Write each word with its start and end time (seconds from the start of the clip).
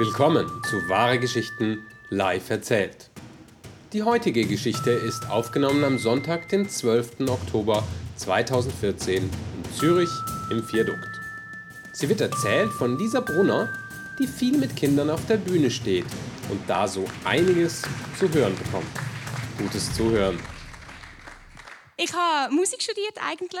Willkommen 0.00 0.48
zu 0.64 0.88
Wahre 0.88 1.18
Geschichten 1.18 1.86
live 2.08 2.48
erzählt. 2.48 3.10
Die 3.92 4.02
heutige 4.02 4.46
Geschichte 4.46 4.92
ist 4.92 5.28
aufgenommen 5.28 5.84
am 5.84 5.98
Sonntag, 5.98 6.48
den 6.48 6.66
12. 6.66 7.28
Oktober 7.28 7.86
2014 8.16 9.24
in 9.24 9.30
Zürich 9.74 10.08
im 10.50 10.66
Viadukt. 10.66 11.20
Sie 11.92 12.08
wird 12.08 12.22
erzählt 12.22 12.70
von 12.70 12.98
Lisa 12.98 13.20
Brunner, 13.20 13.68
die 14.18 14.26
viel 14.26 14.56
mit 14.56 14.74
Kindern 14.74 15.10
auf 15.10 15.26
der 15.26 15.36
Bühne 15.36 15.70
steht 15.70 16.06
und 16.48 16.62
da 16.66 16.88
so 16.88 17.04
einiges 17.24 17.82
zu 18.18 18.26
hören 18.32 18.56
bekommt. 18.56 18.86
Gutes 19.58 19.92
Zuhören. 19.92 20.40
Ich 21.98 22.14
habe 22.14 22.54
Musik 22.54 22.80
studiert 22.80 23.18
eigentlich. 23.22 23.60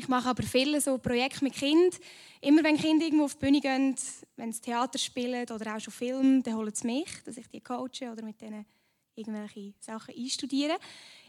Ich 0.00 0.08
mache 0.08 0.30
aber 0.30 0.42
viele 0.42 0.80
so 0.80 0.96
Projekte 0.96 1.44
mit 1.44 1.52
Kindern. 1.52 2.00
Immer 2.40 2.64
wenn 2.64 2.78
Kinder 2.78 3.04
irgendwo 3.04 3.24
auf 3.24 3.34
die 3.34 3.44
Bühne 3.44 3.60
gehen, 3.60 3.94
wenn 4.36 4.50
sie 4.50 4.62
Theater 4.62 4.98
spielen 4.98 5.46
oder 5.50 5.76
auch 5.76 5.78
schon 5.78 5.92
Film, 5.92 6.42
dann 6.42 6.54
holen 6.54 6.74
sie 6.74 6.86
mich, 6.86 7.22
dass 7.22 7.36
ich 7.36 7.46
die 7.48 7.60
coache 7.60 8.10
oder 8.10 8.22
mit 8.22 8.40
denen 8.40 8.64
irgendwelche 9.14 9.74
Sachen 9.78 10.14
einstudiere. 10.16 10.78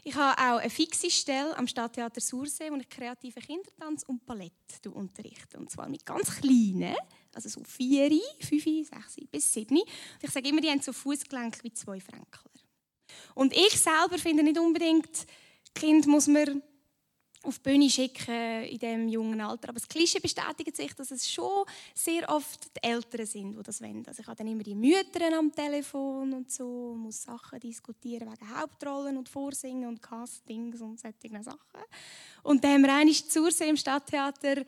Ich 0.04 0.14
habe 0.14 0.40
auch 0.40 0.58
eine 0.58 0.70
fixe 0.70 1.10
Stelle 1.10 1.54
am 1.58 1.66
Stadttheater 1.66 2.22
Sursee, 2.22 2.70
wo 2.70 2.76
ich 2.76 2.88
kreative 2.88 3.42
Kindertanz 3.42 4.04
und 4.04 4.24
Ballett 4.24 4.86
unterrichte. 4.90 5.58
Und 5.58 5.70
zwar 5.70 5.90
mit 5.90 6.06
ganz 6.06 6.34
kleinen, 6.40 6.96
also 7.34 7.50
so 7.50 7.62
vier, 7.64 8.10
fünf, 8.40 8.64
sechs 8.88 9.16
bis 9.30 9.52
sieben. 9.52 9.80
Und 9.80 9.86
ich 10.22 10.30
sage 10.30 10.48
immer, 10.48 10.62
die 10.62 10.70
haben 10.70 10.80
so 10.80 10.94
Fußgelenk 10.94 11.62
wie 11.62 11.74
zwei 11.74 12.00
Fränkler. 12.00 12.50
Und 13.34 13.52
ich 13.54 13.78
selber 13.78 14.16
finde 14.16 14.42
nicht 14.42 14.58
unbedingt, 14.58 15.26
Kind 15.74 16.06
muss 16.06 16.26
man 16.26 16.62
auf 17.44 17.58
die 17.58 17.70
Bühne 17.70 17.90
schicken 17.90 18.64
in 18.64 18.78
diesem 18.78 19.08
jungen 19.08 19.40
Alter. 19.40 19.70
Aber 19.70 19.78
das 19.78 19.88
Klischee 19.88 20.20
bestätigt 20.20 20.76
sich, 20.76 20.94
dass 20.94 21.10
es 21.10 21.30
schon 21.30 21.64
sehr 21.94 22.28
oft 22.28 22.70
die 22.76 22.88
Eltern 22.88 23.26
sind, 23.26 23.58
die 23.58 23.62
das 23.62 23.80
wollen. 23.80 24.04
Also 24.06 24.20
ich 24.20 24.26
habe 24.26 24.36
dann 24.36 24.46
immer 24.46 24.62
die 24.62 24.74
Mütter 24.74 25.36
am 25.36 25.54
Telefon 25.54 26.32
und 26.32 26.50
so, 26.50 26.94
muss 26.96 27.22
Sachen 27.22 27.60
diskutieren 27.60 28.30
wegen 28.30 28.58
Hauptrollen 28.58 29.16
und 29.16 29.28
Vorsingen 29.28 29.88
und 29.88 30.02
Castings 30.02 30.80
und 30.80 31.00
solche 31.00 31.42
Sachen. 31.42 31.58
Und 32.42 32.62
dann 32.62 32.72
haben 32.72 32.82
wir 32.82 32.94
einmal 32.94 33.14
zu 33.14 33.48
im 33.64 33.76
Stadttheater 33.76 34.64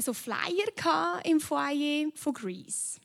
so 0.00 0.12
Flyer 0.12 1.20
im 1.24 1.40
Foyer 1.40 2.10
von 2.14 2.32
Grease 2.32 3.00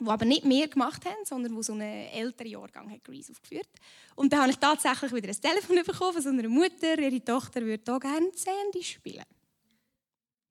wo 0.00 0.10
aber 0.10 0.24
nicht 0.24 0.44
mehr 0.44 0.68
gemacht 0.68 1.04
haben, 1.04 1.24
sondern 1.24 1.54
wo 1.56 1.62
so 1.62 1.72
ein 1.72 1.80
älterer 1.80 2.48
Jahrgang 2.48 2.90
hat 2.90 3.04
Grease 3.04 3.32
aufgeführt. 3.32 3.68
Und 4.14 4.32
dann 4.32 4.40
habe 4.40 4.50
ich 4.50 4.58
tatsächlich 4.58 5.12
wieder 5.12 5.28
ein 5.28 5.40
Telefon 5.40 5.76
bekommen 5.84 6.12
von 6.12 6.22
so 6.22 6.28
einer 6.28 6.48
Mutter, 6.48 6.98
ihre 6.98 7.24
Tochter 7.24 7.62
würde 7.62 7.82
hier 7.84 8.00
gerne 8.00 8.30
Sandy 8.34 8.82
spielen. 8.82 9.24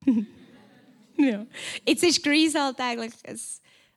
ja. 1.18 1.46
Jetzt 1.86 2.04
ist 2.04 2.22
Grease 2.22 2.60
halt 2.60 2.80
eigentlich 2.80 3.14
ein, 3.24 3.38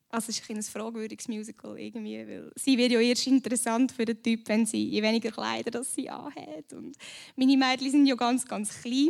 also 0.10 0.30
ist 0.30 0.50
ein 0.50 0.64
fragwürdiges 0.64 1.28
Musical 1.28 1.78
irgendwie, 1.78 2.28
weil 2.28 2.52
sie 2.56 2.78
wird 2.78 2.92
ja 2.92 3.00
erst 3.00 3.28
interessant 3.28 3.92
für 3.92 4.06
den 4.06 4.22
Typ, 4.22 4.48
wenn 4.48 4.66
sie 4.66 4.84
je 4.84 5.02
weniger 5.02 5.32
Kleider 5.32 5.72
das 5.72 5.94
sie 5.94 6.10
anhat. 6.10 6.74
Und 6.74 6.96
meine 7.36 7.58
Mädchen 7.58 7.92
sind 7.92 8.06
ja 8.06 8.16
ganz, 8.16 8.46
ganz 8.46 8.82
klein. 8.82 9.10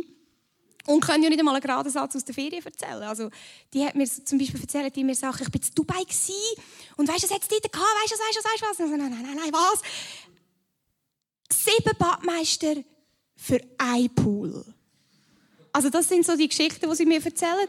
Und 0.86 1.00
können 1.00 1.22
ja 1.22 1.28
nicht 1.28 1.38
einmal 1.38 1.54
einen 1.54 1.62
geraden 1.62 1.90
Satz 1.92 2.16
aus 2.16 2.24
der 2.24 2.34
Ferien 2.34 2.64
erzählen. 2.64 3.02
Also, 3.02 3.30
die 3.72 3.84
hat 3.84 3.94
mir 3.94 4.06
zum 4.06 4.38
Beispiel 4.38 4.60
erzählt, 4.60 4.96
die 4.96 5.04
mir 5.04 5.14
Sachen, 5.14 5.42
ich 5.42 5.50
bin 5.50 5.60
in 5.60 5.74
Dubai 5.74 6.02
gewesen, 6.02 6.34
und 6.96 7.08
weißt 7.08 7.24
du, 7.24 7.28
was 7.28 7.34
hat 7.34 7.42
es 7.42 7.48
dort 7.48 7.72
gehabt, 7.72 7.88
weißt 8.02 8.12
du, 8.12 8.16
weißt 8.16 8.36
du, 8.36 8.48
weißt 8.48 8.62
du 8.62 8.66
was? 8.66 8.80
Also, 8.80 8.96
nein, 8.96 9.10
nein, 9.10 9.22
nein, 9.22 9.36
nein, 9.36 9.52
was? 9.52 9.82
Sieben 11.52 11.96
Badmeister 11.98 12.76
für 13.36 13.60
ein 13.78 14.14
Pool. 14.14 14.64
Also, 15.72 15.90
das 15.90 16.08
sind 16.08 16.24
so 16.24 16.36
die 16.36 16.48
Geschichten, 16.48 16.88
die 16.88 16.96
sie 16.96 17.06
mir 17.06 17.24
erzählen. 17.24 17.68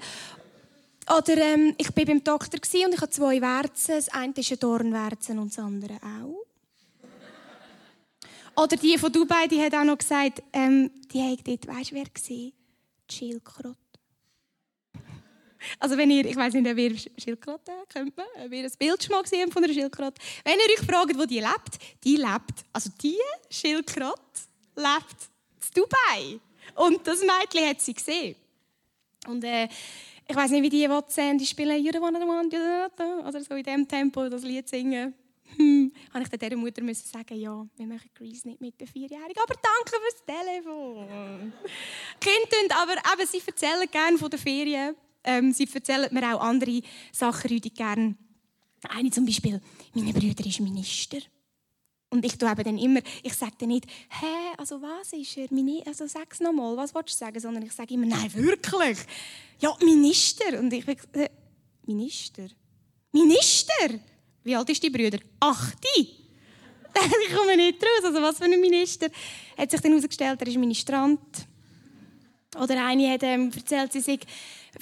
Oder 1.18 1.38
ähm, 1.38 1.76
ich 1.78 1.96
war 1.96 2.06
beim 2.06 2.24
Doktor 2.24 2.60
und 2.62 2.94
ich 2.94 3.02
habe 3.02 3.10
zwei 3.10 3.42
Werzen. 3.42 3.96
Das 3.96 4.10
eine 4.10 4.34
ist 4.36 4.52
ein 4.52 4.60
Dornwerzen 4.60 5.40
und 5.40 5.50
das 5.50 5.60
andere 5.60 5.96
auch. 5.96 6.46
Oder 8.56 8.78
die 8.78 8.98
von 8.98 9.12
Dubai, 9.12 9.48
die 9.48 9.62
hat 9.62 9.74
auch 9.74 9.84
noch 9.84 9.98
gesagt, 9.98 10.44
ähm, 10.54 10.92
die 11.12 11.22
hat 11.22 11.40
dort, 11.48 11.68
weißt 11.68 11.92
du, 11.92 11.96
wer 11.96 12.04
war? 12.04 12.52
Schildkröte. 13.12 13.78
Also 15.80 15.96
wenn 15.96 16.10
ihr, 16.10 16.26
ich 16.26 16.36
weiß 16.36 16.54
nicht, 16.54 16.68
ob 16.68 16.78
ihr 16.78 16.98
Schildkröte 16.98 17.72
kennt, 17.88 18.14
ob 18.18 18.52
ihr 18.52 18.64
ein 18.64 18.72
Bild 18.80 19.04
schon 19.04 19.12
mal 19.12 19.22
gesehen 19.22 19.52
von 19.52 19.64
einer 19.64 19.74
Schildkröte. 19.74 20.20
Wenn 20.44 20.58
ihr 20.58 20.74
euch 20.74 20.86
fragt, 20.86 21.18
wo 21.18 21.26
die 21.26 21.40
lebt, 21.40 22.04
die 22.04 22.16
lebt, 22.16 22.66
also 22.74 22.90
die 23.02 23.18
Schildkröte 23.50 24.22
lebt 24.76 25.30
in 25.60 25.82
Dubai. 25.82 26.40
Und 26.76 27.06
das 27.06 27.20
Mädchen 27.22 27.70
hat 27.70 27.82
sie 27.82 27.94
gesehen. 27.94 28.36
Und 29.28 29.44
äh, 29.44 29.68
ich 30.28 30.36
weiß 30.36 30.52
nicht, 30.52 30.64
wie 30.64 30.70
die 30.70 30.88
sehen, 31.08 31.38
die 31.38 31.46
spielen 31.46 31.84
«You 31.84 31.92
wanna 32.00 32.20
one, 32.20 33.28
oder 33.28 33.42
so 33.42 33.54
in 33.54 33.64
dem 33.64 33.88
Tempo 33.88 34.30
das 34.30 34.44
Lied 34.44 34.68
singen 34.68 35.14
hm, 35.58 35.92
habe 36.14 36.24
ich 36.24 36.30
dann 36.30 36.40
dieser 36.40 36.56
Mutter 36.56 36.82
müssen 36.82 37.08
sagen, 37.08 37.40
ja, 37.40 37.66
wir 37.76 37.88
machen 37.88 38.10
Grease 38.14 38.48
nicht 38.48 38.62
mit 38.62 38.80
der 38.80 38.88
Vierjährigen, 38.88 39.42
aber 39.44 39.56
danke 39.56 40.02
fürs 40.02 40.26
Telefon. 40.26 41.54
Kinder 42.20 42.82
aber 42.82 42.94
eben, 43.14 43.28
sie 43.30 43.42
erzählen 43.46 43.90
gerne 43.90 44.18
von 44.18 44.30
den 44.30 44.40
Ferien. 44.40 44.96
Ähm, 45.24 45.52
sie 45.54 45.68
erzählen 45.72 46.10
mir 46.12 46.36
auch 46.36 46.42
andere 46.42 46.82
Sachen 47.12 47.50
richtig 47.50 47.76
gerne. 47.76 48.16
Eine 48.90 49.12
zum 49.12 49.26
Beispiel, 49.26 49.62
meine 49.94 50.14
Brüder 50.14 50.46
ist 50.46 50.60
Minister. 50.60 51.20
Und 52.10 52.26
ich 52.26 52.34
eben 52.34 52.64
dann 52.64 52.78
immer, 52.78 53.00
ich 53.24 53.34
sage 53.34 53.54
dann 53.60 53.70
nicht, 53.70 53.86
hä, 54.10 54.56
also 54.58 54.82
was 54.82 55.14
ist 55.14 55.38
er? 55.38 55.48
Also 55.88 56.08
sag 56.08 56.34
es 56.34 56.42
nochmal, 56.42 56.76
was 56.76 56.94
willst 56.94 57.14
du 57.14 57.18
sagen? 57.18 57.40
Sondern 57.40 57.64
ich 57.64 57.72
sage 57.72 57.94
immer, 57.94 58.06
nein, 58.06 58.34
wirklich. 58.34 58.98
Ja, 59.60 59.78
Minister. 59.82 60.60
Und 60.60 60.74
ich 60.74 60.86
äh, 61.14 61.30
Minister? 61.86 62.48
Minister? 63.14 64.00
Wie 64.44 64.56
alt 64.56 64.70
ist 64.70 64.82
die 64.82 64.90
Brüder? 64.90 65.20
Ach, 65.40 65.72
die! 65.98 66.22
ich 66.94 67.36
komme 67.36 67.56
nicht 67.56 67.82
raus. 67.82 68.06
Also 68.06 68.22
was 68.22 68.38
für 68.38 68.46
ein 68.46 68.60
Minister. 68.60 69.08
Hat 69.58 69.72
sich 69.72 69.80
dann 69.80 69.92
herausgestellt, 69.92 70.42
er 70.42 70.48
ist 70.48 70.58
Ministrant. 70.58 71.20
Oder 72.60 72.86
eine 72.86 73.10
hat 73.10 73.24
ähm, 73.24 73.50
erzählt, 73.56 73.94
sie 73.94 74.02
sei, 74.02 74.20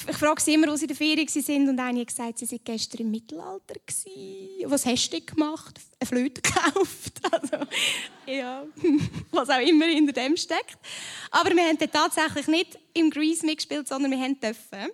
ich 0.07 0.17
frage 0.17 0.41
sie 0.41 0.55
immer, 0.55 0.71
wo 0.71 0.75
sie 0.75 0.85
in 0.85 0.87
der 0.87 0.97
Ferien 0.97 1.27
sind, 1.27 1.69
und 1.69 1.79
eine 1.79 1.99
hat 1.99 2.07
gesagt, 2.07 2.39
sie 2.39 2.47
sei 2.47 2.59
gestern 2.63 3.01
im 3.01 3.11
Mittelalter 3.11 3.75
gewesen. 3.85 4.71
Was 4.71 4.87
hast 4.87 5.11
du 5.11 5.21
gemacht? 5.21 5.79
Eine 5.99 6.07
Flöte 6.07 6.41
gekauft. 6.41 7.21
Also, 7.29 7.65
ja, 8.25 8.65
was 9.31 9.49
auch 9.49 9.61
immer 9.61 9.85
hinter 9.85 10.13
dem 10.13 10.35
steckt. 10.35 10.79
Aber 11.29 11.51
wir 11.51 11.63
haben 11.63 11.77
tatsächlich 11.77 12.47
nicht 12.47 12.79
im 12.95 13.11
Grease 13.11 13.45
mitgespielt, 13.45 13.87
sondern 13.87 14.11
wir 14.11 14.19
haben 14.19 14.39
dürfen 14.39 14.89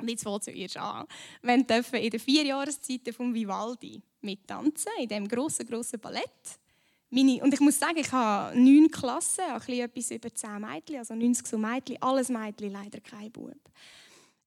und 0.00 0.08
jetzt 0.08 0.22
fängt 0.22 0.42
es 0.42 0.48
erst 0.48 0.76
an. 0.76 1.06
Wir 1.42 1.62
dürfen 1.62 1.96
in 1.96 2.10
den 2.10 2.20
vier 2.20 2.44
Jahreszeiten 2.44 3.12
von 3.12 3.34
Vivaldi 3.34 4.00
mittanzen, 4.20 4.92
in 4.98 5.08
diesem 5.08 5.28
grossen, 5.28 5.66
grossen 5.66 6.00
Ballett. 6.00 6.58
Meine, 7.12 7.42
und 7.42 7.52
ich 7.52 7.60
muss 7.60 7.78
sagen, 7.78 7.98
ich 7.98 8.12
habe 8.12 8.56
neun 8.56 8.88
Klassen, 8.88 9.42
ein 9.44 9.78
etwas 9.80 10.10
über 10.12 10.32
zehn 10.32 10.60
Mädchen, 10.60 10.98
also 10.98 11.14
90 11.14 11.46
so 11.46 11.58
Mädchen, 11.58 12.00
alles 12.00 12.28
Mädchen, 12.28 12.70
leider 12.70 13.00
kein 13.00 13.32
Bub. 13.32 13.58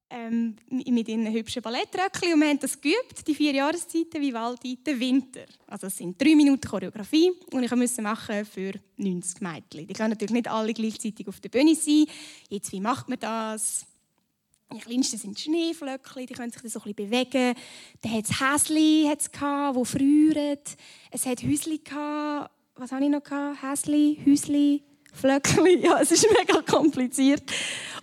Ähm, 0.09 0.55
mit 0.69 1.09
ihren 1.09 1.33
hübschen 1.33 1.61
Ballettröckchen 1.61 2.33
und 2.33 2.39
wir 2.39 2.47
haben 2.47 2.59
das 2.59 2.79
geübt, 2.79 3.27
die 3.27 3.35
vier 3.35 3.51
Jahreszeiten, 3.53 4.21
Vivaldi, 4.21 4.77
den 4.77 4.99
Winter. 4.99 5.45
Also 5.67 5.87
es 5.87 5.97
sind 5.97 6.21
drei 6.21 6.35
Minuten 6.35 6.69
Choreografie 6.69 7.31
und 7.51 7.63
ich 7.63 7.75
musste 7.75 8.01
machen 8.01 8.45
für 8.45 8.73
90 8.97 9.41
Mädchen. 9.41 9.87
Die 9.87 9.93
können 9.93 10.11
natürlich 10.11 10.33
nicht 10.33 10.47
alle 10.47 10.73
gleichzeitig 10.73 11.27
auf 11.27 11.39
der 11.39 11.49
Bühne 11.49 11.75
sein. 11.75 12.05
Jetzt, 12.47 12.71
wie 12.71 12.79
macht 12.79 13.09
man 13.09 13.19
das? 13.19 13.87
Die 14.73 14.79
kleinsten 14.79 15.17
sind 15.17 15.39
Schneeflöckchen, 15.39 16.25
die 16.25 16.33
können 16.33 16.51
sich 16.51 16.61
so 16.71 16.79
ein 16.79 16.93
bisschen 16.93 17.09
bewegen. 17.09 17.55
Dann 18.01 18.11
hat 18.11 18.25
es 18.25 18.39
Häsli, 18.39 19.15
die 19.15 19.85
frieren. 19.85 20.59
Es 21.11 21.25
hat 21.25 21.43
Häusli, 21.43 21.81
was 22.75 22.91
habe 22.91 23.03
ich 23.03 23.09
noch? 23.09 23.21
Häsli, 23.61 24.19
Häusli, 24.25 24.83
Flöckchen. 25.13 25.65
Ja, 25.81 25.99
es 26.01 26.11
ist 26.11 26.27
mega 26.37 26.61
kompliziert. 26.61 27.43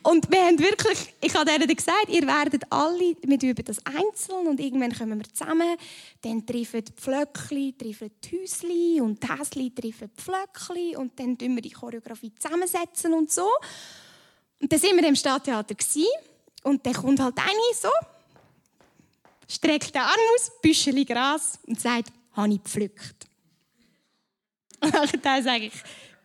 Und 0.02 0.30
wir 0.30 0.46
haben 0.46 0.58
wirklich, 0.58 1.12
ich 1.20 1.34
habe 1.34 1.50
ihnen 1.50 1.66
gesagt, 1.66 2.08
ihr 2.08 2.26
werdet 2.26 2.62
alle, 2.70 3.16
wir 3.20 3.42
üben 3.42 3.64
das 3.64 3.84
einzeln 3.84 4.46
und 4.46 4.58
irgendwann 4.58 4.96
kommen 4.96 5.18
wir 5.18 5.34
zusammen. 5.34 5.76
Dann 6.22 6.46
treffen 6.46 6.84
die 6.84 6.92
Flöckchen, 6.96 7.76
treffen 7.76 8.10
die 8.24 8.38
Häusli 8.38 9.00
und 9.00 9.22
die 9.22 9.28
Häsli 9.28 9.70
treffen 9.74 10.10
die 10.16 10.22
Flöckchen 10.22 10.96
und 10.96 11.18
dann 11.18 11.36
tun 11.36 11.54
wir 11.54 11.62
die 11.62 11.70
Choreografie 11.70 12.32
zusammensetzen 12.38 13.12
und 13.12 13.30
so. 13.30 13.46
Und 14.60 14.72
dann 14.72 14.78
sind 14.78 14.96
wir 14.96 15.06
im 15.06 15.16
Stadttheater 15.16 15.74
gewesen. 15.74 16.06
Und 16.62 16.84
dann 16.84 16.94
kommt 16.94 17.20
halt 17.20 17.38
eine 17.38 17.74
so, 17.74 17.88
streckt 19.48 19.94
den 19.94 20.02
Arm 20.02 20.18
aus, 20.34 20.52
Büscheli 20.62 21.04
Gras 21.04 21.58
und 21.66 21.80
sagt, 21.80 22.12
habe 22.32 22.52
ich 22.52 22.62
gepflückt. 22.62 23.26
Und 24.82 25.24
dann 25.24 25.42
sage 25.42 25.66
ich, 25.66 25.72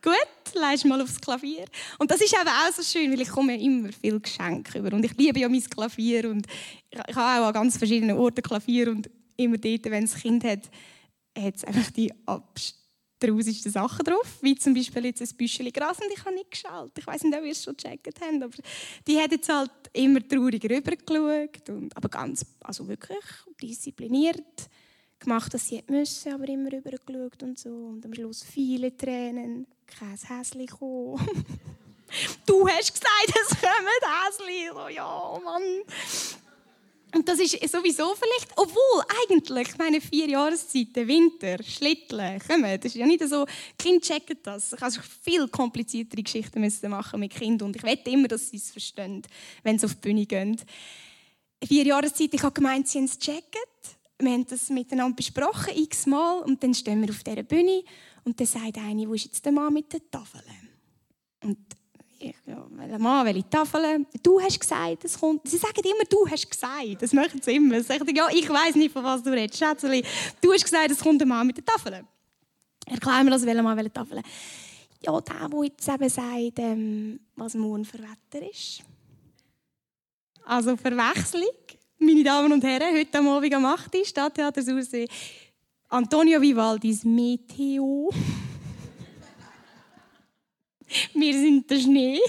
gut, 0.02 0.54
leist 0.54 0.84
mal 0.84 1.00
aufs 1.00 1.20
Klavier. 1.20 1.64
Und 1.98 2.10
das 2.10 2.20
ist 2.20 2.32
eben 2.32 2.48
auch 2.48 2.72
so 2.72 2.82
schön, 2.82 3.12
weil 3.12 3.20
ich 3.20 3.28
komme 3.28 3.60
immer 3.60 3.90
viel 3.92 4.20
Geschenke 4.20 4.78
über. 4.78 4.94
Und 4.94 5.04
ich 5.04 5.16
liebe 5.16 5.40
ja 5.40 5.48
mein 5.48 5.62
Klavier 5.62 6.30
und 6.30 6.46
ich 6.90 6.98
habe 7.16 7.42
auch 7.42 7.48
an 7.48 7.52
ganz 7.52 7.76
verschiedenen 7.76 8.16
Orten 8.16 8.42
Klavier 8.42 8.90
und 8.90 9.10
immer 9.36 9.58
dort, 9.58 9.84
wenn 9.86 10.04
es 10.04 10.14
Kind 10.14 10.44
hat, 10.44 10.70
hat 11.36 11.56
es 11.56 11.64
einfach 11.64 11.90
die 11.90 12.12
traurigsten 13.18 13.72
Sachen 13.72 14.04
drauf, 14.04 14.38
wie 14.42 14.54
zum 14.56 14.74
Beispiel 14.74 15.06
jetzt 15.06 15.22
ein 15.22 15.36
Büschel 15.36 15.70
Gras 15.72 15.98
und 15.98 16.12
ich 16.12 16.24
habe 16.24 16.34
nicht 16.34 16.50
geschaltet. 16.50 16.98
Ich 16.98 17.06
weiß 17.06 17.22
nicht, 17.24 17.36
ob 17.36 17.44
ihr 17.44 17.52
es 17.52 17.64
schon 17.64 17.76
gecheckt 17.76 18.06
habt, 18.20 18.42
aber 18.42 18.56
die 19.06 19.18
hat 19.18 19.32
jetzt 19.32 19.48
halt 19.48 19.70
immer 19.92 20.26
traurig 20.26 20.62
rübergeschaut, 20.64 21.68
und, 21.68 21.96
aber 21.96 22.08
ganz, 22.08 22.44
also 22.60 22.86
wirklich 22.86 23.18
diszipliniert 23.60 24.68
gemacht, 25.18 25.52
dass 25.54 25.68
sie 25.68 25.82
müssen, 25.88 26.32
aber 26.32 26.48
immer 26.48 26.70
rübergeschaut 26.72 27.42
und 27.42 27.58
so. 27.58 27.70
Und 27.70 28.04
am 28.04 28.14
Schluss 28.14 28.42
viele 28.42 28.96
Tränen, 28.96 29.66
kein 29.86 30.16
Häschen 30.16 30.66
Du 32.46 32.68
hast 32.68 32.92
gesagt, 32.92 33.28
es 33.28 33.48
kommen 33.60 33.88
Häschen. 34.02 34.74
So, 34.74 34.88
ja, 34.88 35.40
Mann. 35.42 36.45
Und 37.14 37.28
das 37.28 37.38
ist 37.38 37.52
sowieso 37.70 38.14
vielleicht, 38.14 38.52
obwohl 38.56 39.02
eigentlich 39.22 39.78
meine 39.78 40.00
vier 40.00 40.28
Jahreszeiten, 40.28 41.06
Winter, 41.06 41.62
Schlitteln, 41.62 42.40
kommen, 42.40 42.80
das 42.80 42.86
ist 42.86 42.96
ja 42.96 43.06
nicht 43.06 43.26
so, 43.26 43.46
Kind 43.78 44.02
checken 44.04 44.38
das. 44.42 44.72
Ich 44.72 44.82
also 44.82 45.00
viel 45.22 45.48
kompliziertere 45.48 46.22
Geschichten 46.22 46.60
machen 46.90 47.20
mit 47.20 47.34
Kindern 47.34 47.68
und 47.68 47.76
ich 47.76 47.82
wette 47.84 48.10
immer, 48.10 48.28
dass 48.28 48.50
sie 48.50 48.56
es 48.56 48.70
verstehen, 48.70 49.22
wenn 49.62 49.78
sie 49.78 49.86
auf 49.86 49.94
die 49.94 50.00
Bühne 50.00 50.26
gehen. 50.26 50.60
Vier 51.64 51.86
Jahreszeiten, 51.86 52.36
ich 52.36 52.42
habe 52.42 52.52
gemeint, 52.52 52.88
sie 52.88 52.98
haben 52.98 53.04
es 53.04 53.18
checken. 53.18 53.62
Wir 54.18 54.32
haben 54.32 54.46
das 54.46 54.70
miteinander 54.70 55.14
besprochen, 55.14 55.76
x-mal, 55.76 56.42
und 56.42 56.62
dann 56.62 56.74
stehen 56.74 57.02
wir 57.02 57.10
auf 57.10 57.22
dieser 57.22 57.42
Bühne 57.42 57.82
und 58.24 58.40
dann 58.40 58.46
sagt 58.46 58.78
eine, 58.78 59.06
wo 59.08 59.14
ist 59.14 59.26
jetzt 59.26 59.44
der 59.44 59.52
Mann 59.52 59.72
mit 59.72 59.92
den 59.92 60.10
Tafeln? 60.10 60.42
Und 61.42 61.58
ich, 62.30 62.98
Mann, 62.98 63.26
welche 63.26 63.48
Tafeln? 63.48 64.06
Du 64.22 64.40
hast 64.40 64.58
gesagt, 64.60 65.04
es 65.04 65.18
kommt. 65.18 65.48
Sie 65.48 65.56
sagen 65.56 65.80
immer, 65.84 66.04
du 66.08 66.28
hast 66.28 66.50
gesagt. 66.50 67.00
Das 67.00 67.12
machen 67.12 67.40
sie 67.42 67.56
immer. 67.56 67.80
Sie 67.80 67.86
sagen, 67.86 68.14
ja, 68.14 68.28
ich 68.32 68.48
weiß 68.48 68.74
nicht, 68.76 68.92
von 68.92 69.04
was 69.04 69.22
du 69.22 69.30
redest. 69.30 69.58
Schätzeli, 69.58 70.04
du 70.40 70.52
hast 70.52 70.64
gesagt, 70.64 70.90
es 70.90 71.00
kommt 71.00 71.20
ein 71.22 71.28
Mann 71.28 71.46
mit 71.46 71.56
den 71.56 71.64
Tafeln. 71.64 72.06
Erklär 72.86 73.24
mir 73.24 73.30
das, 73.30 73.44
welcher 73.44 73.62
Mann, 73.62 73.76
welche 73.76 73.92
Tafeln. 73.92 74.22
Ja, 75.02 75.20
der, 75.20 75.48
der 75.48 75.64
jetzt 75.64 75.88
eben 75.88 76.08
sagt, 76.08 76.58
ähm, 76.58 77.20
was 77.36 77.54
morgen 77.54 77.84
für 77.84 77.98
Wetter 77.98 78.48
ist. 78.48 78.82
Also 80.44 80.76
Verwechslung. 80.76 81.50
Meine 81.98 82.22
Damen 82.22 82.52
und 82.52 82.62
Herren, 82.62 82.96
heute 82.96 83.18
am 83.18 83.28
Abend 83.28 83.54
am 83.54 83.64
8. 83.64 83.94
Uhr, 83.94 84.04
Stadttheater 84.04 84.62
Sursee. 84.62 85.08
Antonio 85.88 86.40
Vivaldis 86.40 87.04
Meteo. 87.04 88.10
Wir 91.14 91.32
sind 91.32 91.70
der 91.70 91.78
Schnee. 91.78 92.20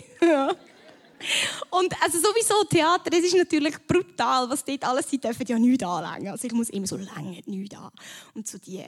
Und 1.71 2.04
also 2.04 2.19
sowieso 2.19 2.63
Theater, 2.69 3.09
das 3.09 3.21
ist 3.21 3.36
natürlich 3.36 3.75
brutal, 3.88 4.50
was 4.50 4.63
dort 4.63 4.83
alles, 4.83 5.09
sie 5.09 5.18
dürfen 5.18 5.45
ja 5.48 5.57
nichts 5.57 5.83
anlängen. 5.83 6.31
Also 6.31 6.45
ich 6.45 6.54
muss 6.54 6.69
immer 6.69 6.88
so 6.88 6.98
lange 6.98 7.42
nichts 7.45 7.75
an. 7.75 7.89
Und 8.36 8.48
so 8.48 8.57
die 8.59 8.83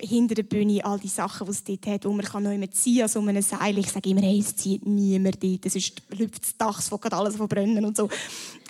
hinter 0.00 0.34
der 0.34 0.44
Bühne, 0.44 0.84
all 0.84 0.98
die 0.98 1.08
Sachen, 1.08 1.46
die 1.46 1.50
es 1.50 1.64
dort 1.64 1.86
hat, 1.86 2.04
wo 2.04 2.12
man 2.12 2.24
kann 2.24 2.42
noch 2.42 2.52
immer 2.52 2.70
ziehen 2.70 3.02
an 3.02 3.08
so 3.08 3.20
einem 3.20 3.42
Seil. 3.42 3.78
Ich 3.78 3.90
sage 3.90 4.10
immer, 4.10 4.22
hey, 4.22 4.38
es 4.38 4.54
zieht 4.56 4.86
niemand 4.86 5.42
dort, 5.42 5.66
ist 5.66 6.02
läuft 6.16 6.42
das 6.42 6.56
Dach, 6.56 6.78
es 6.78 6.90
geht 6.90 7.12
alles 7.12 7.36
verbrennen 7.36 7.84
und 7.84 7.96
so. 7.96 8.08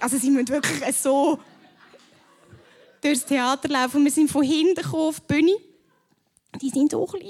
Also 0.01 0.17
sie 0.17 0.31
müssen 0.31 0.49
wirklich 0.49 0.97
so 0.97 1.39
durchs 3.03 3.25
Theater 3.25 3.69
laufen. 3.69 3.99
Und 3.99 4.05
wir 4.05 4.13
sind 4.13 4.31
von 4.31 4.43
hinten 4.43 4.85
auf 4.87 5.21
die 5.21 5.35
Bühne 5.35 5.57
die 6.61 6.71
sind 6.71 6.93
so 6.93 7.05
klein 7.07 7.29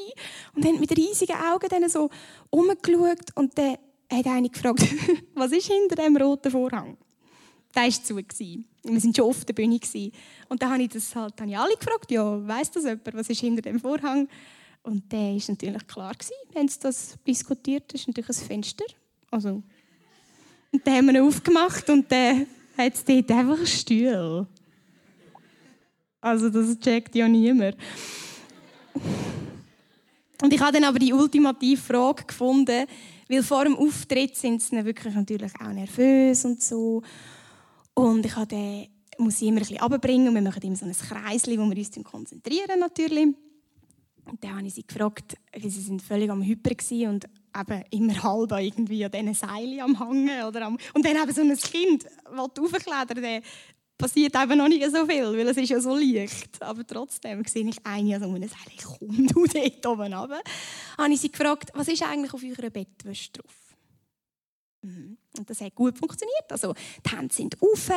und 0.55 0.65
haben 0.65 0.81
mit 0.81 0.97
riesigen 0.97 1.37
Augen 1.37 1.69
dann 1.69 1.89
so 1.89 2.09
umgeschaut 2.51 3.35
und 3.35 3.57
dann 3.59 3.77
hat 4.11 4.27
einer 4.27 4.49
gefragt, 4.49 4.85
was 5.35 5.53
ist 5.53 5.67
hinter 5.67 5.97
dem 5.97 6.17
roten 6.17 6.51
Vorhang? 6.51 6.97
Der 7.75 7.83
war 7.83 7.91
zu. 7.91 8.15
Gewesen. 8.17 8.67
Wir 8.83 8.93
waren 8.93 9.15
schon 9.15 9.25
auf 9.27 9.45
der 9.45 9.53
Bühne. 9.53 9.79
Gewesen. 9.79 10.13
Und 10.49 10.63
dann 10.63 10.73
habe 10.73 10.83
ich 10.83 10.89
das 10.89 11.15
halt 11.15 11.39
habe 11.41 11.51
ich 11.51 11.59
alle 11.59 11.77
gefragt, 11.77 12.11
ja, 12.11 12.47
weiss 12.47 12.71
das 12.71 12.85
jemand, 12.85 13.15
was 13.15 13.29
ist 13.29 13.41
hinter 13.41 13.63
dem 13.63 13.79
Vorhang? 13.79 14.29
Und 14.83 15.13
der 15.13 15.35
war 15.35 15.43
natürlich 15.49 15.87
klar. 15.87 16.15
Gewesen. 16.15 16.35
Wir 16.51 16.61
haben 16.61 16.71
das 16.81 17.17
diskutiert, 17.27 17.93
das 17.93 18.01
ist 18.01 18.09
natürlich 18.09 18.31
ein 18.31 18.47
Fenster. 18.47 18.85
Also, 19.31 19.63
und 20.73 20.87
dann 20.87 20.95
haben 20.95 21.07
wir 21.07 21.15
ihn 21.15 21.27
aufgemacht 21.27 21.89
und 21.91 22.11
dann 22.11 22.47
hat 22.77 22.95
es 22.95 23.05
dort 23.05 23.31
einfach 23.31 23.57
einen 23.57 23.67
Stuhl. 23.67 24.47
Also 26.21 26.51
das 26.51 26.79
checkt 26.79 27.15
ja 27.15 27.29
niemand. 27.29 27.77
Und 30.43 30.53
ich 30.53 30.61
habe 30.61 30.73
dann 30.73 30.85
aber 30.85 30.99
die 30.99 31.13
ultimative 31.13 31.81
Frage 31.81 32.25
gefunden, 32.25 32.87
weil 33.29 33.43
vor 33.43 33.65
dem 33.65 33.77
Auftritt 33.77 34.37
sind 34.37 34.63
sie 34.63 34.85
wirklich 34.85 35.15
natürlich 35.15 35.53
auch 35.61 35.73
nervös 35.73 36.45
und 36.45 36.63
so. 36.63 37.03
Und 37.95 38.25
ich 38.25 38.37
habe 38.37 38.47
dann, 38.47 38.87
muss 39.19 39.39
sie 39.39 39.49
immer 39.49 39.57
ein 39.57 39.61
bisschen 39.61 39.81
runterbringen 39.81 40.29
und 40.29 40.35
wir 40.35 40.43
machen 40.43 40.63
immer 40.63 40.77
so 40.77 40.87
ein 40.87 40.93
Kreisli, 40.93 41.59
wo 41.59 41.69
wir 41.69 41.77
uns 41.77 41.91
konzentrieren 42.05 42.79
natürlich. 42.79 43.27
Und 44.25 44.45
dann 44.45 44.57
habe 44.57 44.67
ich 44.67 44.75
sie 44.75 44.87
gefragt, 44.87 45.37
weil 45.53 45.71
sie 45.71 45.81
sind 45.81 46.03
völlig 46.03 46.31
am 46.31 46.43
Hyper 46.43 46.71
waren 46.71 47.15
und 47.15 47.25
eben 47.59 47.85
immer 47.91 48.23
halb 48.23 48.53
irgendwie 48.53 49.05
an 49.05 49.11
diesen 49.11 49.35
Seilen 49.35 49.81
am 49.81 49.99
Hangen. 49.99 50.45
Oder 50.45 50.67
am 50.67 50.79
und 50.95 51.05
dann 51.05 51.17
eben 51.17 51.33
so 51.33 51.41
ein 51.41 51.57
Kind, 51.57 52.05
das 52.05 52.39
aufklettern 52.39 53.43
passiert 53.99 54.35
eben 54.37 54.57
noch 54.57 54.69
nicht 54.69 54.85
so 54.91 55.05
viel, 55.07 55.37
weil 55.37 55.49
es 55.49 55.57
ist 55.57 55.69
ja 55.69 55.81
so 55.81 55.95
leicht. 55.95 56.63
Aber 56.63 56.87
trotzdem 56.87 57.45
sehe 57.45 57.69
ich 57.69 57.85
eine 57.85 58.15
also 58.15 58.33
eine 58.33 58.49
Seile, 58.49 58.99
komm 58.99 59.27
du 59.27 59.45
dort 59.47 59.87
oben 59.87 60.15
runter. 60.15 60.41
habe 60.97 61.13
ich 61.13 61.21
sie 61.21 61.31
gefragt, 61.31 61.71
was 61.75 61.89
ist 61.89 62.03
eigentlich 62.03 62.33
auf 62.33 62.43
eurer 62.43 62.71
Bettwäsche 62.71 63.33
drauf? 63.33 63.55
Mhm. 64.83 65.19
Und 65.37 65.51
das 65.51 65.61
hat 65.61 65.75
gut 65.75 65.99
funktioniert. 65.99 66.51
Also, 66.51 66.75
die 67.05 67.17
Hände 67.17 67.35
sind 67.35 67.61
auf, 67.61 67.91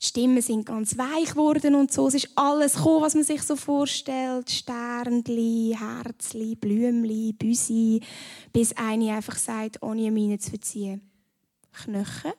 die 0.00 0.06
Stimmen 0.06 0.40
sind 0.40 0.64
ganz 0.64 0.96
weich 0.96 1.30
geworden 1.30 1.74
und 1.74 1.92
so. 1.92 2.08
Es 2.08 2.14
ist 2.14 2.30
alles 2.34 2.74
gekommen, 2.74 3.02
was 3.02 3.14
man 3.14 3.24
sich 3.24 3.42
so 3.42 3.56
vorstellt. 3.56 4.50
Sternli, 4.50 5.76
Herzli, 5.78 6.56
Blümli, 6.56 7.34
Büsi. 7.34 8.00
Bis 8.52 8.74
eine 8.76 9.14
einfach 9.14 9.36
sagt, 9.36 9.82
ohne 9.82 10.10
meine 10.10 10.38
zu 10.38 10.50
verziehen, 10.50 11.02
Knöchel. 11.72 12.32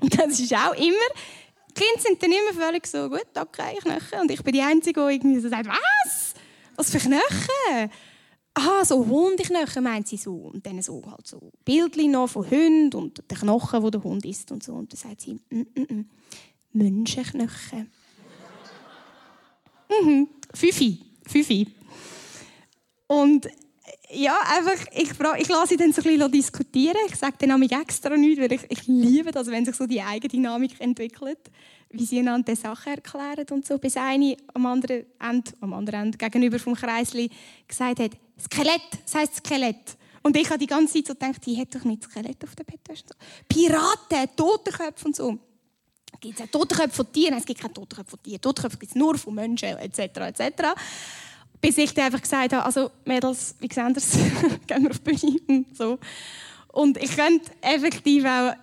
Und 0.00 0.14
das 0.18 0.38
ist 0.38 0.54
auch 0.54 0.74
immer, 0.74 1.08
die 1.70 1.74
Kinder 1.74 2.00
sind 2.00 2.22
dann 2.22 2.32
immer 2.32 2.52
völlig 2.52 2.86
so, 2.86 3.08
gut, 3.08 3.26
okay, 3.34 3.76
Knochen. 3.80 4.20
Und 4.20 4.30
ich 4.30 4.42
bin 4.42 4.52
die 4.52 4.62
Einzige, 4.62 5.06
die 5.06 5.14
irgendwie 5.14 5.40
so 5.40 5.48
sagt, 5.48 5.66
was? 5.66 6.34
Was 6.76 6.90
für 6.90 6.98
Knochen? 6.98 7.90
Aha, 8.54 8.84
so 8.84 9.06
Hundeknochen 9.06 9.84
meint 9.84 10.08
sie 10.08 10.16
so. 10.16 10.34
Und 10.34 10.66
dann 10.66 10.82
so 10.82 11.02
halt 11.06 11.26
so 11.26 11.52
Bildchen 11.64 12.10
noch 12.10 12.28
von 12.28 12.50
Hunden 12.50 12.96
und 12.96 13.30
den 13.30 13.38
Knochen, 13.38 13.82
wo 13.82 13.90
der 13.90 14.02
Hund 14.02 14.24
isst 14.24 14.50
und 14.50 14.62
so. 14.62 14.72
Und 14.72 14.92
dann 14.92 14.98
sagt 14.98 15.20
sie, 15.20 15.34
mm, 15.34 15.60
mm, 15.74 15.94
mm. 15.94 16.10
Menschenknochen. 16.72 17.90
mhm, 20.02 20.28
Fünfi, 20.52 21.04
Fünfi. 21.24 21.68
Und 23.06 23.48
ja, 24.10 24.38
einfach, 24.56 24.86
ich, 24.92 25.10
ich 25.10 25.48
lasse 25.48 25.68
sie 25.68 25.76
dann 25.76 25.92
so 25.92 26.00
ein 26.02 26.14
bisschen 26.14 26.32
diskutieren. 26.32 26.96
Ich 27.08 27.16
sage 27.16 27.36
dann 27.38 27.62
extra 27.62 28.16
nichts, 28.16 28.40
weil 28.40 28.52
ich, 28.52 28.62
ich 28.68 28.86
liebe 28.86 29.30
das, 29.30 29.48
wenn 29.48 29.64
sich 29.64 29.76
so 29.76 29.86
die 29.86 30.00
Eigendynamik 30.00 30.80
entwickelt, 30.80 31.38
wie 31.90 32.04
sie 32.04 32.20
einander 32.20 32.56
Sachen 32.56 32.94
erklären 32.94 33.46
und 33.50 33.66
so. 33.66 33.78
Bis 33.78 33.96
eine 33.96 34.36
am 34.54 34.66
anderen 34.66 35.04
Ende, 35.18 35.52
am 35.60 35.74
anderen 35.74 36.02
Ende 36.02 36.18
gegenüber 36.18 36.58
vom 36.58 36.74
Kreisli 36.74 37.30
gesagt 37.66 38.00
hat, 38.00 38.12
Skelett, 38.40 38.82
das 39.04 39.14
heisst 39.14 39.36
Skelett. 39.36 39.96
Und 40.22 40.36
ich 40.36 40.48
habe 40.48 40.58
die 40.58 40.66
ganze 40.66 40.94
Zeit 40.94 41.06
so 41.06 41.14
gedacht, 41.14 41.44
die 41.46 41.58
hat 41.58 41.74
doch 41.74 41.84
nicht 41.84 42.04
Skelett 42.04 42.42
auf 42.44 42.54
der 42.56 42.64
Bettwäsche. 42.64 43.04
Piraten, 43.48 44.36
Totenköpfe 44.36 45.06
und 45.06 45.16
so. 45.16 45.38
Gibt 46.20 46.40
es 46.40 46.46
auch 46.46 46.50
Totenköpfe 46.50 46.96
von 46.96 47.12
Tieren? 47.12 47.30
Nein, 47.30 47.40
es 47.40 47.46
gibt 47.46 47.60
keine 47.60 47.74
Totenköpfe 47.74 48.10
von 48.10 48.22
Tieren. 48.22 48.40
Totenköpfe 48.40 48.78
gibt 48.78 48.92
es 48.92 48.96
nur 48.96 49.16
von 49.18 49.34
Menschen, 49.34 49.68
etc., 49.78 49.98
etc. 49.98 50.74
Bis 51.60 51.78
ich 51.78 51.92
dann 51.94 52.06
einfach 52.06 52.22
gesagt 52.22 52.52
habe, 52.52 52.64
also 52.64 52.90
Mädels, 53.04 53.54
wie 53.58 53.72
sehen 53.72 53.94
das? 53.94 54.12
Gehen 54.66 54.82
wir 54.82 54.90
auf 54.90 54.98
die 55.00 55.12
Bühne. 55.12 55.64
So. 55.72 55.98
Und 56.72 57.02
ich 57.02 57.16
könnte 57.16 57.50
effektiv 57.62 58.24
auch 58.24 58.54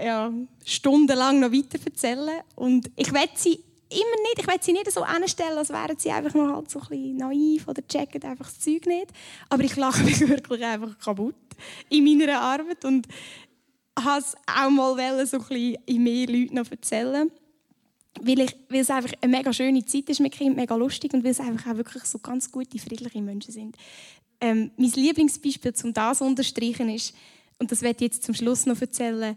ja, 0.00 0.32
stundenlang 0.64 1.40
noch 1.40 1.52
weiter 1.52 1.78
erzählen. 1.84 2.40
Und 2.54 2.90
ich 2.96 3.12
werde 3.12 3.32
sie 3.34 3.54
immer 3.90 4.22
nicht, 4.22 4.38
ich 4.38 4.62
sie 4.62 4.72
nicht 4.72 4.90
so 4.90 5.02
anstellen, 5.02 5.58
als 5.58 5.70
wären 5.70 5.98
sie 5.98 6.10
einfach 6.10 6.34
noch 6.34 6.54
halt 6.54 6.70
so 6.70 6.80
ein 6.80 6.88
bisschen 6.88 7.16
naiv 7.16 7.68
oder 7.68 7.86
checken 7.86 8.22
einfach 8.22 8.46
das 8.46 8.60
Zeug 8.60 8.86
nicht. 8.86 9.08
Aber 9.48 9.62
ich 9.62 9.76
lache 9.76 10.02
mich 10.04 10.20
wirklich 10.20 10.64
einfach 10.64 10.98
kaputt 10.98 11.34
in 11.88 12.04
meiner 12.04 12.40
Arbeit 12.40 12.84
und 12.84 13.06
habe 13.98 14.20
es 14.20 14.34
auch 14.46 14.70
mal 14.70 15.26
so 15.26 15.36
ein 15.36 15.42
bisschen 15.42 15.76
in 15.86 16.02
mehr 16.02 16.26
Leuten 16.26 16.54
noch 16.54 16.70
erzählen 16.70 17.30
weil, 18.20 18.40
ich, 18.40 18.56
weil 18.68 18.80
es 18.80 18.90
einfach 18.90 19.12
eine 19.20 19.36
mega 19.36 19.52
schöne 19.52 19.84
Zeit 19.84 20.08
ist 20.08 20.20
mit 20.20 20.32
Kindern, 20.32 20.56
mega 20.56 20.74
lustig 20.76 21.12
und 21.14 21.24
weil 21.24 21.32
es 21.32 21.40
einfach 21.40 21.72
auch 21.72 21.76
wirklich 21.76 22.04
so 22.04 22.18
ganz 22.18 22.50
gute, 22.50 22.78
friedliche 22.78 23.20
Menschen 23.20 23.52
sind. 23.52 23.76
Ähm, 24.40 24.70
mein 24.76 24.90
Lieblingsbeispiel, 24.90 25.72
um 25.84 25.92
das 25.92 26.18
zu 26.18 26.24
unterstreichen, 26.24 26.88
ist, 26.88 27.14
und 27.58 27.70
das 27.70 27.82
werde 27.82 28.04
ich 28.04 28.12
jetzt 28.12 28.24
zum 28.24 28.34
Schluss 28.34 28.66
noch 28.66 28.80
erzählen, 28.80 29.36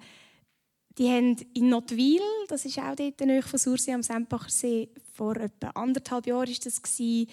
die 0.97 1.09
haben 1.09 1.37
in 1.53 1.69
Notwil, 1.69 2.21
das 2.47 2.65
ist 2.65 2.79
auch 2.79 2.95
dort 2.95 3.19
nahe 3.21 3.41
von 3.41 3.59
Sursee 3.59 3.93
am 3.93 4.01
Sempacher 4.01 4.49
See, 4.49 4.89
vor 5.13 5.35
etwa 5.37 5.69
anderthalb 5.69 6.25
Jahren 6.25 6.49
ist 6.49 6.65
das 6.65 6.81
gewesen, 6.81 7.29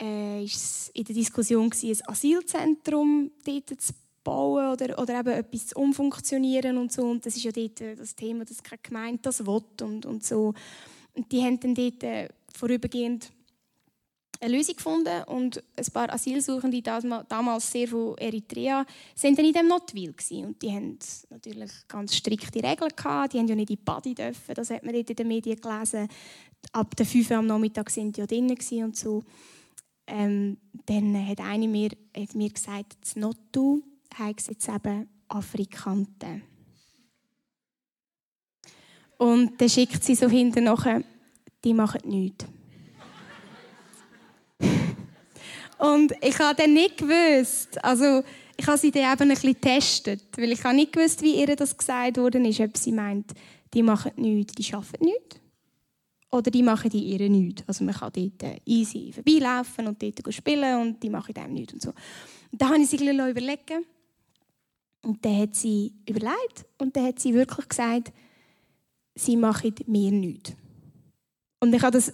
äh, 0.00 0.44
ist 0.44 0.90
in 0.94 1.04
der 1.04 1.14
Diskussion 1.14 1.70
gewesen, 1.70 2.02
ein 2.02 2.08
Asylzentrum 2.08 3.30
dort 3.44 3.80
zu 3.80 3.92
bauen 4.22 4.72
oder, 4.72 4.98
oder 4.98 5.20
eben 5.20 5.32
etwas 5.32 5.72
umfunktionieren 5.72 6.78
und 6.78 6.92
so. 6.92 7.02
Und 7.02 7.24
das 7.24 7.36
ist 7.36 7.44
ja 7.44 7.52
dort 7.52 7.80
äh, 7.80 7.96
das 7.96 8.14
Thema, 8.14 8.44
dass 8.44 8.62
keine 8.62 8.80
Gemeinde 8.82 9.20
das 9.22 9.46
will 9.46 9.62
und, 9.82 10.06
und 10.06 10.24
so. 10.24 10.54
Und 11.14 11.32
die 11.32 11.42
haben 11.42 11.58
dann 11.60 11.74
dort 11.74 12.02
äh, 12.02 12.28
vorübergehend 12.54 13.30
eine 14.40 14.56
Lösung 14.56 14.76
gefunden 14.76 15.22
und 15.24 15.62
ein 15.76 15.92
paar 15.92 16.10
Asylsuchende, 16.12 16.80
damals 16.80 17.70
sehr 17.70 17.88
von 17.88 18.16
Eritrea, 18.16 18.86
sind 19.14 19.38
dann 19.38 19.44
in 19.44 19.52
dem 19.52 19.68
Notwil 19.68 20.14
und 20.44 20.62
die 20.62 20.70
haben 20.70 20.98
natürlich 21.28 21.70
ganz 21.86 22.16
strikte 22.16 22.62
Regeln 22.62 22.90
gehabt. 22.96 23.34
Die 23.34 23.38
haben 23.38 23.48
ja 23.48 23.54
nicht 23.54 23.70
in 23.70 23.76
die 23.76 23.82
Body 23.82 24.14
dürfen, 24.14 24.54
das 24.54 24.70
hat 24.70 24.82
man 24.82 24.94
dort 24.94 25.10
in 25.10 25.16
den 25.16 25.28
Medien 25.28 25.60
gelesen. 25.60 26.08
Ab 26.72 26.96
der 26.96 27.04
5 27.04 27.30
Uhr 27.30 27.36
am 27.36 27.46
Nachmittag 27.46 27.90
sind 27.90 28.16
die 28.16 28.20
ja 28.20 28.26
drinnen 28.26 28.56
und 28.84 28.96
so. 28.96 29.22
Ähm, 30.06 30.56
dann 30.86 31.28
hat 31.28 31.40
eine 31.40 31.68
mir, 31.68 31.90
hat 32.16 32.34
mir 32.34 32.48
gesagt, 32.48 32.96
das 33.02 33.16
Nottu 33.16 33.82
heisst 34.18 34.48
jetzt 34.48 34.68
eben 34.68 35.08
Afrikanten. 35.28 36.42
Und 39.18 39.60
dann 39.60 39.68
schickt 39.68 40.02
sie 40.02 40.14
so 40.14 40.28
hinten 40.28 40.64
nachher, 40.64 41.02
die 41.62 41.74
machen 41.74 42.00
nichts. 42.04 42.46
Und 45.78 46.12
ich 46.22 46.38
habe 46.38 46.54
dann 46.54 46.72
nicht 46.72 46.98
gewusst, 46.98 47.82
also 47.84 48.22
ich 48.56 48.66
habe 48.66 48.78
sie 48.78 48.90
dann 48.90 49.12
eben 49.12 49.22
ein 49.22 49.28
bisschen 49.28 49.52
getestet, 49.54 50.22
weil 50.36 50.52
ich 50.52 50.62
habe 50.64 50.74
nicht 50.74 50.92
gewusst, 50.92 51.22
wie 51.22 51.40
ihr 51.40 51.54
das 51.56 51.76
gesagt 51.76 52.18
worden 52.18 52.44
ist, 52.44 52.60
ob 52.60 52.76
sie 52.76 52.92
meint, 52.92 53.32
die 53.72 53.82
machen 53.82 54.12
nichts, 54.16 54.54
die 54.54 54.74
arbeiten 54.74 55.04
nichts. 55.04 55.40
Oder 56.30 56.50
die 56.50 56.62
machen 56.62 56.90
die 56.90 57.02
ihre 57.02 57.28
nichts. 57.28 57.64
Also 57.66 57.84
man 57.84 57.94
kann 57.94 58.12
dort 58.14 58.42
äh, 58.42 58.60
easy 58.64 59.12
vorbeilaufen 59.12 59.86
und 59.88 60.00
dort 60.00 60.34
spielen 60.34 60.80
und 60.80 61.02
die 61.02 61.10
machen 61.10 61.34
dem 61.34 61.52
nichts 61.52 61.72
und 61.74 61.82
so. 61.82 61.90
Und 62.52 62.60
da 62.60 62.68
habe 62.68 62.78
ich 62.78 62.88
sie 62.88 62.98
ein 62.98 63.06
bisschen 63.06 63.30
überlegen. 63.30 63.84
Und 65.02 65.24
dann 65.24 65.38
hat 65.38 65.54
sie 65.54 65.94
überlegt 66.08 66.66
und 66.78 66.96
dann 66.96 67.06
hat 67.06 67.18
sie 67.20 67.32
wirklich 67.34 67.68
gesagt, 67.68 68.12
sie 69.14 69.36
machen 69.36 69.74
mir 69.86 70.10
nichts. 70.12 70.52
Und 71.60 71.74
ich 71.74 71.82
habe 71.82 71.92
das 71.92 72.12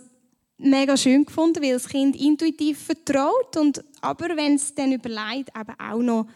mega 0.58 0.96
schön 0.96 1.24
gefunden, 1.24 1.62
weil 1.62 1.74
das 1.74 1.88
Kind 1.88 2.16
intuitiv 2.16 2.78
vertraut 2.78 3.56
und 3.56 3.84
aber 4.00 4.36
wenn 4.36 4.54
es 4.54 4.74
dann 4.74 4.92
überlegt, 4.92 5.50
eben 5.56 5.80
auch 5.80 6.02
noch, 6.02 6.26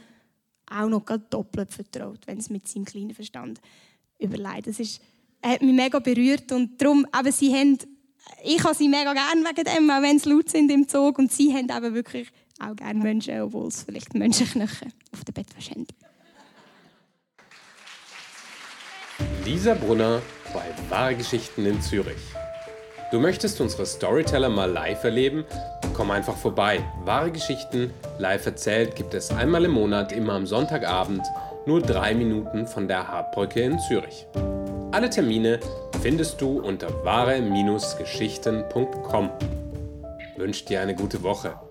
auch 0.70 0.88
noch 0.88 1.04
doppelt 1.30 1.72
vertraut, 1.72 2.26
wenn 2.26 2.38
es 2.38 2.50
mit 2.50 2.68
seinem 2.68 2.84
kleinen 2.84 3.14
Verstand 3.14 3.60
überlegt. 4.18 4.66
Das 4.66 4.78
ist, 4.78 5.00
hat 5.42 5.62
mich 5.62 5.74
mega 5.74 5.98
berührt 5.98 6.52
und 6.52 6.80
darum, 6.80 7.06
eben, 7.18 7.32
sie 7.32 7.54
haben, 7.54 7.78
ich 8.44 8.62
habe 8.62 8.74
sie 8.74 8.88
mega 8.88 9.12
gerne 9.12 9.42
wegen 9.42 9.64
dem, 9.64 9.90
auch 9.90 10.02
wenn 10.02 10.18
sie 10.18 10.30
laut 10.30 10.50
sind 10.50 10.70
im 10.70 10.86
Zug 10.86 11.18
und 11.18 11.32
sie 11.32 11.52
haben 11.54 11.68
eben 11.70 11.94
wirklich 11.94 12.30
auch 12.58 12.76
gerne 12.76 13.00
Menschen, 13.00 13.40
obwohl 13.40 13.68
es 13.68 13.82
vielleicht 13.82 14.14
Menschenknochen 14.14 14.92
auf 15.12 15.24
dem 15.24 15.34
Bett 15.34 15.48
haben. 15.56 15.86
Lisa 19.50 19.74
Brunner 19.74 20.22
bei 20.54 20.62
Wahre 20.90 21.16
Geschichten 21.16 21.66
in 21.66 21.82
Zürich. 21.82 22.22
Du 23.10 23.18
möchtest 23.18 23.60
unsere 23.60 23.84
Storyteller 23.84 24.48
mal 24.48 24.70
live 24.70 25.02
erleben? 25.02 25.44
Komm 25.92 26.12
einfach 26.12 26.36
vorbei. 26.36 26.84
Wahre 27.04 27.32
Geschichten 27.32 27.92
live 28.20 28.46
erzählt 28.46 28.94
gibt 28.94 29.12
es 29.12 29.32
einmal 29.32 29.64
im 29.64 29.72
Monat, 29.72 30.12
immer 30.12 30.34
am 30.34 30.46
Sonntagabend, 30.46 31.26
nur 31.66 31.82
drei 31.82 32.14
Minuten 32.14 32.68
von 32.68 32.86
der 32.86 33.08
Hartbrücke 33.08 33.60
in 33.60 33.80
Zürich. 33.80 34.28
Alle 34.92 35.10
Termine 35.10 35.58
findest 36.00 36.40
du 36.40 36.60
unter 36.60 37.04
wahre-geschichten.com. 37.04 39.30
Wünsche 40.36 40.64
dir 40.66 40.80
eine 40.80 40.94
gute 40.94 41.24
Woche. 41.24 41.69